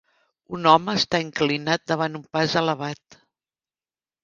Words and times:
Un 0.57 0.63
home 0.71 0.95
està 0.99 1.19
inclinat 1.25 1.85
davant 1.93 2.19
un 2.23 2.25
pas 2.39 2.59
elevat. 2.65 3.21